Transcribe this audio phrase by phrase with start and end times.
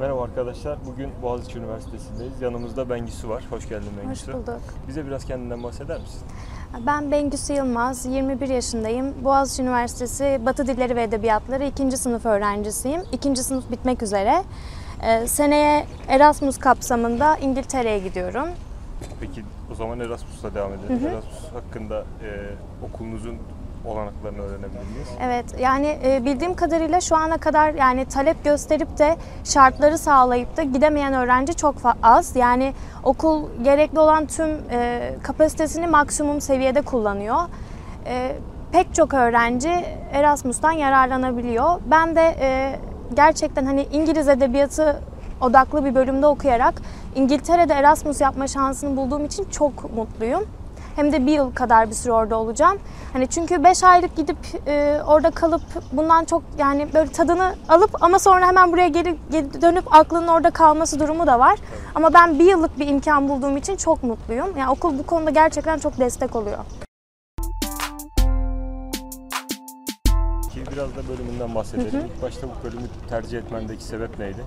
[0.00, 0.78] Merhaba arkadaşlar.
[0.86, 2.42] Bugün Boğaziçi Üniversitesi'ndeyiz.
[2.42, 3.44] Yanımızda Bengisu var.
[3.50, 4.32] Hoş geldin Hoş Bengisu.
[4.32, 4.60] bulduk.
[4.88, 6.20] Bize biraz kendinden bahseder misin?
[6.86, 9.24] Ben Bengüsü Yılmaz, 21 yaşındayım.
[9.24, 11.96] Boğaziçi Üniversitesi Batı Dilleri ve Edebiyatları 2.
[11.96, 13.02] sınıf öğrencisiyim.
[13.12, 13.36] 2.
[13.36, 14.42] sınıf bitmek üzere.
[15.02, 18.48] Ee, seneye Erasmus kapsamında İngiltere'ye gidiyorum.
[19.20, 21.06] Peki o zaman Erasmus'la devam edelim.
[21.06, 22.28] Erasmus hakkında e,
[22.86, 23.36] okulunuzun
[23.84, 25.08] olanaklarını öğrenebilir miyiz?
[25.22, 30.62] Evet, yani e, bildiğim kadarıyla şu ana kadar yani talep gösterip de şartları sağlayıp da
[30.62, 32.36] gidemeyen öğrenci çok az.
[32.36, 32.72] Yani
[33.04, 37.38] okul gerekli olan tüm e, kapasitesini maksimum seviyede kullanıyor.
[38.06, 38.36] E,
[38.72, 39.70] pek çok öğrenci
[40.12, 41.80] Erasmus'tan yararlanabiliyor.
[41.90, 42.76] Ben de e,
[43.14, 45.00] gerçekten hani İngiliz edebiyatı
[45.40, 46.74] odaklı bir bölümde okuyarak
[47.14, 50.46] İngiltere'de Erasmus yapma şansını bulduğum için çok mutluyum.
[50.96, 52.78] Hem de bir yıl kadar bir süre orada olacağım.
[53.12, 54.36] Hani çünkü 5 aylık gidip
[54.66, 59.62] e, orada kalıp bundan çok yani böyle tadını alıp ama sonra hemen buraya geri, geri
[59.62, 61.58] dönüp aklının orada kalması durumu da var.
[61.94, 64.56] Ama ben bir yıllık bir imkan bulduğum için çok mutluyum.
[64.56, 66.58] Yani okul bu konuda gerçekten çok destek oluyor.
[70.52, 72.00] Ki biraz da bölümünden bahsedelim.
[72.14, 74.44] İlk başta bu bölümü tercih etmendeki sebep neydi?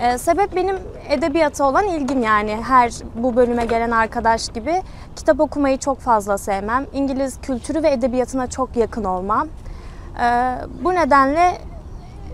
[0.00, 0.76] Ee, sebep benim
[1.08, 4.82] edebiyata olan ilgim yani her bu bölüme gelen arkadaş gibi.
[5.16, 6.86] Kitap okumayı çok fazla sevmem.
[6.92, 9.48] İngiliz kültürü ve edebiyatına çok yakın olmam.
[10.20, 11.58] Ee, bu nedenle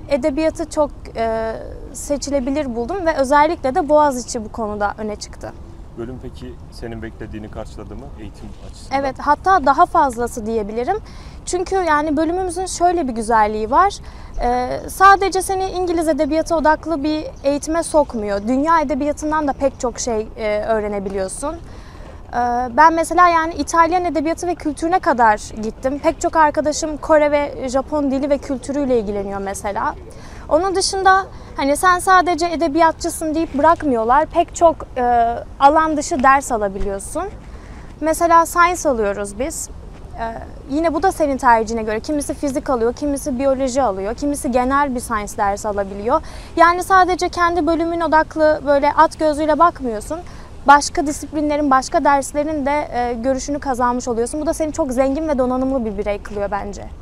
[0.09, 1.53] edebiyatı çok e,
[1.93, 5.53] seçilebilir buldum ve özellikle de Boğaziçi bu konuda öne çıktı.
[5.99, 9.01] Bölüm peki senin beklediğini karşıladı mı eğitim açısından?
[9.01, 10.97] Evet hatta daha fazlası diyebilirim.
[11.47, 13.95] Çünkü yani bölümümüzün şöyle bir güzelliği var.
[14.43, 18.49] Ee, sadece seni İngiliz edebiyatı odaklı bir eğitime sokmuyor.
[18.49, 21.55] Dünya edebiyatından da pek çok şey e, öğrenebiliyorsun.
[21.55, 22.37] Ee,
[22.77, 25.99] ben mesela yani İtalyan edebiyatı ve kültürüne kadar gittim.
[25.99, 29.95] Pek çok arkadaşım Kore ve Japon dili ve kültürüyle ilgileniyor mesela.
[30.53, 31.27] Onun dışında
[31.57, 34.27] hani sen sadece edebiyatçısın deyip bırakmıyorlar.
[34.27, 35.03] Pek çok e,
[35.61, 37.25] alan dışı ders alabiliyorsun.
[38.01, 39.69] Mesela science alıyoruz biz.
[40.19, 40.35] Ee,
[40.71, 42.01] yine bu da senin tercihine göre.
[42.01, 46.23] Kimisi fizik alıyor, kimisi biyoloji alıyor, kimisi genel bir science dersi alabiliyor.
[46.57, 50.21] Yani sadece kendi bölümün odaklı böyle at gözüyle bakmıyorsun.
[50.67, 54.41] Başka disiplinlerin, başka derslerin de e, görüşünü kazanmış oluyorsun.
[54.41, 57.02] Bu da seni çok zengin ve donanımlı bir birey kılıyor bence.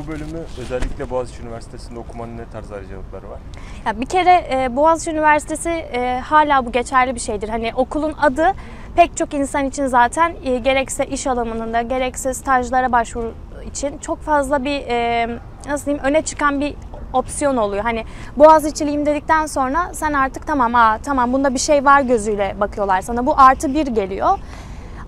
[0.00, 3.38] Bu bölümü özellikle Boğaziçi Üniversitesi'nde okumanın ne tarz ayrıcalıkları var?
[3.86, 7.48] Ya bir kere e, Boğaziçi Üniversitesi e, hala bu geçerli bir şeydir.
[7.48, 8.52] Hani okulun adı
[8.96, 13.34] pek çok insan için zaten e, gerekse iş alanında gerekse stajlara başvuru
[13.66, 15.28] için çok fazla bir e,
[15.68, 16.74] nasıl diyeyim öne çıkan bir
[17.12, 17.82] opsiyon oluyor.
[17.82, 18.04] Hani
[18.36, 23.26] Boğaziçi'liyim dedikten sonra sen artık tamam aa tamam bunda bir şey var gözüyle bakıyorlar sana.
[23.26, 24.38] Bu artı bir geliyor.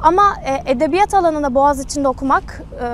[0.01, 2.87] Ama e, edebiyat alanında Boğaziçi'nde okumak e,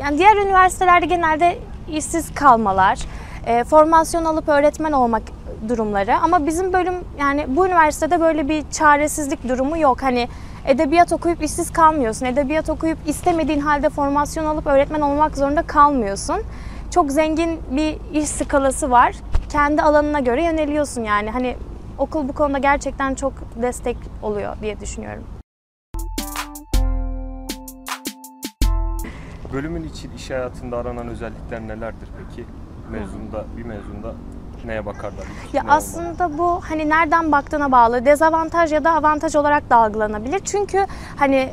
[0.00, 1.58] yani diğer üniversitelerde genelde
[1.92, 2.98] işsiz kalmalar,
[3.46, 5.22] e, formasyon alıp öğretmen olmak
[5.68, 6.16] durumları.
[6.16, 10.02] Ama bizim bölüm yani bu üniversitede böyle bir çaresizlik durumu yok.
[10.02, 10.28] Hani
[10.66, 12.26] edebiyat okuyup işsiz kalmıyorsun.
[12.26, 16.36] Edebiyat okuyup istemediğin halde formasyon alıp öğretmen olmak zorunda kalmıyorsun.
[16.90, 19.14] Çok zengin bir iş skalası var.
[19.48, 21.30] Kendi alanına göre yöneliyorsun yani.
[21.30, 21.56] Hani
[21.98, 23.32] okul bu konuda gerçekten çok
[23.62, 25.35] destek oluyor diye düşünüyorum.
[29.52, 32.44] Bölümün için iş hayatında aranan özellikler nelerdir peki?
[32.90, 34.12] Mezunda, bir mezunda
[34.64, 35.24] neye bakarlar?
[35.52, 35.76] Ya ne olmalı?
[35.76, 38.04] aslında bu hani nereden baktığına bağlı.
[38.04, 40.40] Dezavantaj ya da avantaj olarak da algılanabilir.
[40.44, 40.86] Çünkü
[41.16, 41.50] hani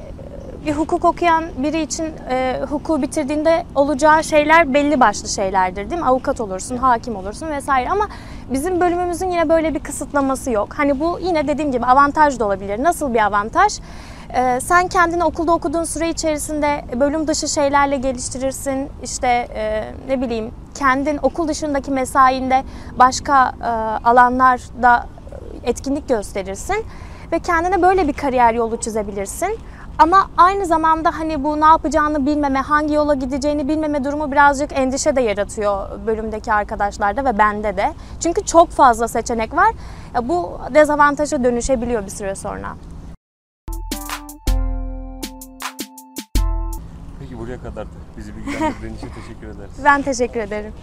[0.66, 6.08] bir hukuk okuyan biri için e, hukuku bitirdiğinde olacağı şeyler belli başlı şeylerdir değil mi?
[6.08, 8.08] Avukat olursun, hakim olursun vesaire ama
[8.54, 10.74] bizim bölümümüzün yine böyle bir kısıtlaması yok.
[10.78, 12.84] Hani bu yine dediğim gibi avantaj da olabilir.
[12.84, 13.80] Nasıl bir avantaj?
[14.36, 18.90] Ee, sen kendini okulda okuduğun süre içerisinde bölüm dışı şeylerle geliştirirsin.
[19.04, 22.64] İşte e, ne bileyim kendin okul dışındaki mesainde
[23.00, 23.66] başka e,
[24.08, 25.06] alanlarda
[25.64, 26.86] etkinlik gösterirsin
[27.32, 29.60] ve kendine böyle bir kariyer yolu çizebilirsin.
[29.98, 35.16] Ama aynı zamanda hani bu ne yapacağını bilmeme, hangi yola gideceğini bilmeme durumu birazcık endişe
[35.16, 37.94] de yaratıyor bölümdeki arkadaşlarda ve bende de.
[38.20, 39.70] Çünkü çok fazla seçenek var.
[40.24, 42.68] Bu dezavantaja dönüşebiliyor bir süre sonra.
[47.44, 47.88] Buraya kadar
[48.18, 49.72] bizi bilgilendirdiğin için teşekkür ederiz.
[49.86, 50.74] Ben teşekkür ederim.